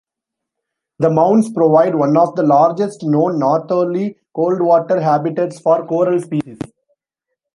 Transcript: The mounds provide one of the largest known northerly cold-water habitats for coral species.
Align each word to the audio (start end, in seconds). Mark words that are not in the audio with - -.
The 0.97 1.11
mounds 1.11 1.51
provide 1.51 1.93
one 1.93 2.17
of 2.17 2.33
the 2.35 2.41
largest 2.41 3.03
known 3.03 3.37
northerly 3.37 4.17
cold-water 4.35 4.99
habitats 4.99 5.59
for 5.59 5.85
coral 5.85 6.19
species. 6.19 6.57